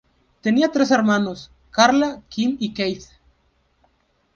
Tenía 0.41 0.69
tres 0.69 0.89
hermanos: 0.89 1.51
Carla, 1.69 2.23
Kim 2.27 2.57
y 2.59 2.73
Keith. 2.73 3.05